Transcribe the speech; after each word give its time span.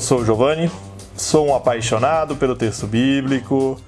sou 0.00 0.20
o 0.20 0.24
Giovanni, 0.24 0.70
sou 1.16 1.48
um 1.48 1.54
apaixonado 1.54 2.36
pelo 2.36 2.56
texto 2.56 2.86
bíblico, 2.86 3.80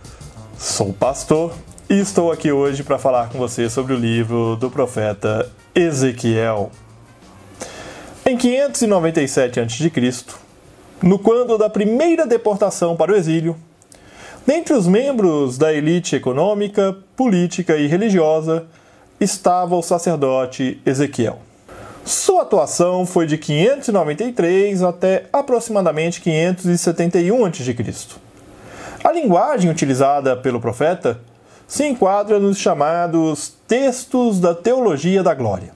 sou 0.58 0.92
pastor 0.92 1.52
e 1.88 1.94
estou 1.98 2.30
aqui 2.30 2.52
hoje 2.52 2.82
para 2.82 2.98
falar 2.98 3.28
com 3.28 3.38
você 3.38 3.68
sobre 3.70 3.92
o 3.92 3.96
livro 3.96 4.56
do 4.56 4.70
profeta 4.70 5.50
Ezequiel. 5.74 6.70
Em 8.24 8.36
597 8.36 9.60
a.C., 9.60 10.24
no 11.02 11.18
quando 11.18 11.56
da 11.56 11.70
primeira 11.70 12.26
deportação 12.26 12.96
para 12.96 13.12
o 13.12 13.16
exílio, 13.16 13.56
dentre 14.46 14.74
os 14.74 14.86
membros 14.86 15.56
da 15.56 15.72
elite 15.72 16.16
econômica, 16.16 16.96
política 17.16 17.76
e 17.76 17.86
religiosa 17.86 18.66
estava 19.20 19.76
o 19.76 19.82
sacerdote 19.82 20.80
Ezequiel. 20.84 21.45
Sua 22.06 22.42
atuação 22.42 23.04
foi 23.04 23.26
de 23.26 23.36
593 23.36 24.80
até 24.84 25.24
aproximadamente 25.32 26.20
571 26.20 27.46
a.C. 27.46 27.76
A 29.02 29.10
linguagem 29.10 29.68
utilizada 29.68 30.36
pelo 30.36 30.60
profeta 30.60 31.18
se 31.66 31.84
enquadra 31.84 32.38
nos 32.38 32.58
chamados 32.58 33.52
textos 33.66 34.38
da 34.38 34.54
teologia 34.54 35.20
da 35.20 35.34
glória. 35.34 35.72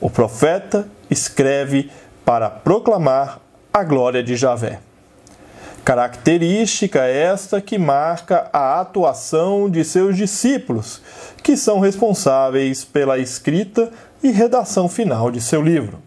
O 0.00 0.08
profeta 0.08 0.86
escreve 1.10 1.90
para 2.24 2.48
proclamar 2.48 3.40
a 3.74 3.82
glória 3.82 4.22
de 4.22 4.36
Javé. 4.36 4.78
Característica 5.84 7.04
esta 7.06 7.60
que 7.60 7.76
marca 7.76 8.48
a 8.52 8.80
atuação 8.80 9.68
de 9.68 9.84
seus 9.84 10.16
discípulos, 10.16 11.02
que 11.42 11.56
são 11.56 11.80
responsáveis 11.80 12.84
pela 12.84 13.18
escrita 13.18 13.90
e 14.26 14.32
redação 14.32 14.88
final 14.88 15.30
de 15.30 15.40
seu 15.40 15.62
livro. 15.62 15.98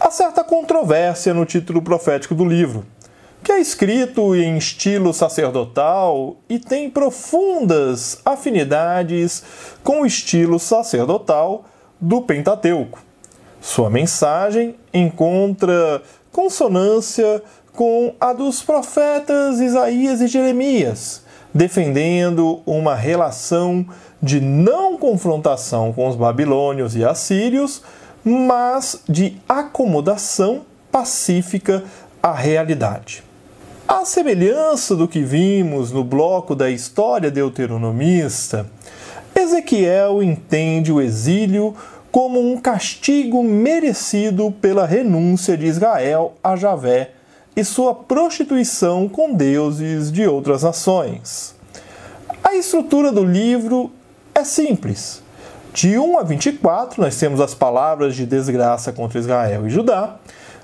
Há 0.00 0.10
certa 0.10 0.42
controvérsia 0.42 1.34
no 1.34 1.44
título 1.44 1.82
profético 1.82 2.34
do 2.34 2.44
livro, 2.44 2.86
que 3.44 3.52
é 3.52 3.60
escrito 3.60 4.34
em 4.34 4.56
estilo 4.56 5.12
sacerdotal 5.12 6.36
e 6.48 6.58
tem 6.58 6.88
profundas 6.88 8.20
afinidades 8.24 9.42
com 9.84 10.00
o 10.00 10.06
estilo 10.06 10.58
sacerdotal 10.58 11.64
do 12.00 12.22
Pentateuco. 12.22 13.02
Sua 13.60 13.90
mensagem 13.90 14.74
encontra 14.94 16.02
consonância 16.32 17.42
com 17.74 18.14
a 18.18 18.32
dos 18.32 18.62
profetas 18.62 19.60
Isaías 19.60 20.22
e 20.22 20.26
Jeremias, 20.26 21.22
defendendo 21.58 22.62
uma 22.64 22.94
relação 22.94 23.84
de 24.22 24.40
não 24.40 24.96
confrontação 24.96 25.92
com 25.92 26.06
os 26.08 26.14
babilônios 26.14 26.94
e 26.94 27.04
assírios, 27.04 27.82
mas 28.22 29.02
de 29.08 29.36
acomodação 29.48 30.62
pacífica 30.92 31.82
à 32.22 32.32
realidade. 32.32 33.24
A 33.88 34.04
semelhança 34.04 34.94
do 34.94 35.08
que 35.08 35.20
vimos 35.20 35.90
no 35.90 36.04
bloco 36.04 36.54
da 36.54 36.70
história 36.70 37.28
deuteronomista, 37.28 38.64
Ezequiel 39.34 40.22
entende 40.22 40.92
o 40.92 41.00
exílio 41.00 41.74
como 42.12 42.38
um 42.38 42.56
castigo 42.56 43.42
merecido 43.42 44.52
pela 44.60 44.86
renúncia 44.86 45.56
de 45.56 45.66
Israel 45.66 46.34
a 46.40 46.54
Javé 46.54 47.17
e 47.58 47.64
sua 47.64 47.92
prostituição 47.92 49.08
com 49.08 49.34
deuses 49.34 50.12
de 50.12 50.24
outras 50.28 50.62
nações. 50.62 51.56
A 52.44 52.54
estrutura 52.54 53.10
do 53.10 53.24
livro 53.24 53.90
é 54.32 54.44
simples. 54.44 55.20
De 55.74 55.98
1 55.98 56.18
a 56.20 56.22
24, 56.22 57.02
nós 57.02 57.16
temos 57.18 57.40
as 57.40 57.54
palavras 57.54 58.14
de 58.14 58.24
desgraça 58.24 58.92
contra 58.92 59.18
Israel 59.18 59.66
e 59.66 59.70
Judá. 59.70 60.18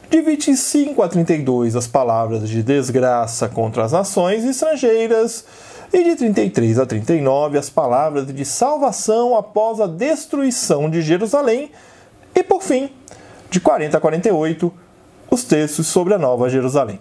De 0.08 0.20
25 0.20 1.02
a 1.02 1.08
32, 1.08 1.74
as 1.74 1.88
palavras 1.88 2.48
de 2.48 2.62
desgraça 2.62 3.48
contra 3.48 3.84
as 3.84 3.90
nações 3.90 4.44
estrangeiras. 4.44 5.44
E 5.92 6.04
de 6.04 6.14
33 6.14 6.78
a 6.78 6.86
39, 6.86 7.58
as 7.58 7.68
palavras 7.68 8.24
de 8.24 8.44
salvação 8.44 9.36
após 9.36 9.80
a 9.80 9.88
destruição 9.88 10.88
de 10.88 11.02
Jerusalém. 11.02 11.72
E 12.36 12.44
por 12.44 12.62
fim, 12.62 12.88
de 13.50 13.58
40 13.58 13.96
a 13.96 14.00
48, 14.00 14.83
os 15.34 15.42
textos 15.42 15.88
sobre 15.88 16.14
a 16.14 16.18
Nova 16.18 16.48
Jerusalém. 16.48 17.00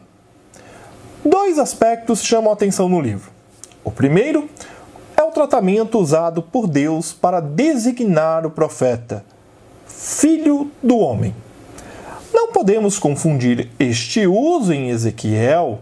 Dois 1.23 1.59
aspectos 1.59 2.23
chamam 2.23 2.49
a 2.49 2.53
atenção 2.53 2.89
no 2.89 2.99
livro. 2.99 3.31
O 3.83 3.91
primeiro 3.91 4.49
é 5.15 5.21
o 5.21 5.31
tratamento 5.31 5.99
usado 5.99 6.41
por 6.41 6.67
Deus 6.67 7.13
para 7.13 7.39
designar 7.39 8.45
o 8.45 8.49
profeta, 8.49 9.23
filho 9.85 10.71
do 10.81 10.97
homem. 10.97 11.33
Não 12.33 12.51
podemos 12.51 12.97
confundir 12.97 13.69
este 13.79 14.25
uso 14.25 14.73
em 14.73 14.89
Ezequiel 14.89 15.79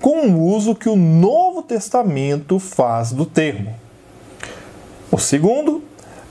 com 0.00 0.26
o 0.26 0.48
uso 0.48 0.74
que 0.74 0.88
o 0.88 0.96
Novo 0.96 1.62
Testamento 1.62 2.58
faz 2.58 3.12
do 3.12 3.24
termo. 3.24 3.72
O 5.12 5.18
segundo 5.18 5.82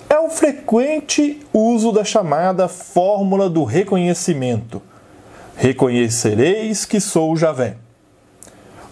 é 0.10 0.20
o 0.20 0.30
frequente 0.30 1.42
uso 1.54 1.94
da 1.94 2.04
chamada 2.04 2.68
fórmula 2.68 3.50
do 3.50 3.64
reconhecimento. 3.64 4.82
Reconhecereis 5.56 6.86
que 6.86 7.00
sou 7.00 7.36
Javé. 7.36 7.78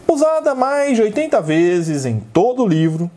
Usada 0.07 0.53
mais 0.53 0.95
de 0.95 1.01
80 1.01 1.41
vezes 1.41 2.05
em 2.05 2.19
todo 2.19 2.63
o 2.63 2.67
livro, 2.67 3.09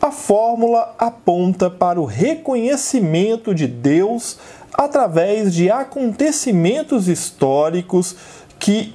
a 0.00 0.10
fórmula 0.10 0.94
aponta 0.98 1.70
para 1.70 2.00
o 2.00 2.04
reconhecimento 2.04 3.54
de 3.54 3.66
Deus 3.66 4.38
através 4.72 5.54
de 5.54 5.70
acontecimentos 5.70 7.08
históricos 7.08 8.14
que 8.58 8.94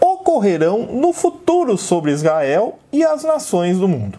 ocorrerão 0.00 0.86
no 0.86 1.12
futuro 1.12 1.78
sobre 1.78 2.12
Israel 2.12 2.78
e 2.92 3.04
as 3.04 3.22
nações 3.22 3.78
do 3.78 3.86
mundo. 3.86 4.18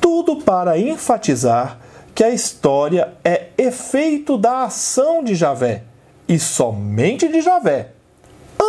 Tudo 0.00 0.36
para 0.36 0.78
enfatizar 0.78 1.78
que 2.14 2.22
a 2.22 2.30
história 2.30 3.14
é 3.24 3.48
efeito 3.56 4.36
da 4.36 4.64
ação 4.64 5.24
de 5.24 5.34
Javé 5.34 5.84
e 6.28 6.38
somente 6.38 7.28
de 7.28 7.40
Javé. 7.40 7.92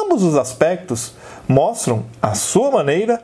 Ambos 0.03 0.21
os 0.21 0.35
aspectos 0.35 1.13
mostram, 1.47 2.03
à 2.21 2.35
sua 2.35 2.69
maneira, 2.69 3.21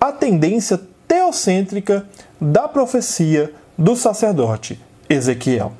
a 0.00 0.10
tendência 0.10 0.80
teocêntrica 1.06 2.06
da 2.40 2.66
profecia 2.66 3.52
do 3.76 3.94
sacerdote 3.94 4.80
Ezequiel. 5.10 5.74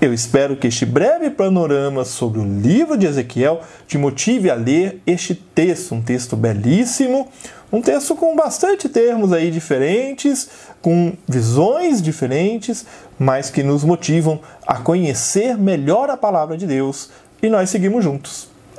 Eu 0.00 0.12
espero 0.12 0.56
que 0.56 0.66
este 0.66 0.84
breve 0.84 1.30
panorama 1.30 2.04
sobre 2.04 2.40
o 2.40 2.44
livro 2.44 2.98
de 2.98 3.06
Ezequiel 3.06 3.60
te 3.86 3.96
motive 3.96 4.50
a 4.50 4.54
ler 4.56 5.00
este 5.06 5.32
texto, 5.32 5.94
um 5.94 6.02
texto 6.02 6.36
belíssimo, 6.36 7.28
um 7.72 7.80
texto 7.80 8.16
com 8.16 8.34
bastante 8.34 8.88
termos 8.88 9.32
aí 9.32 9.48
diferentes, 9.48 10.48
com 10.82 11.12
visões 11.26 12.02
diferentes, 12.02 12.84
mas 13.16 13.48
que 13.48 13.62
nos 13.62 13.84
motivam 13.84 14.40
a 14.66 14.74
conhecer 14.74 15.56
melhor 15.56 16.10
a 16.10 16.16
palavra 16.16 16.56
de 16.56 16.66
Deus 16.66 17.10
e 17.40 17.48
nós 17.48 17.70
seguimos 17.70 18.02
juntos, 18.02 18.52